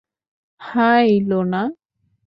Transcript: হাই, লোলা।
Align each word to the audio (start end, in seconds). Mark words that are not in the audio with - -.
হাই, 0.61 1.07
লোলা। 1.29 1.63